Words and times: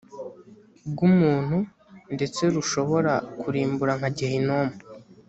bw 0.91 0.99
umuntu 1.09 1.57
ndetse 2.15 2.41
rushobora 2.55 3.13
kurimbura 3.39 3.93
nka 3.99 4.09
gehinomu 4.17 4.75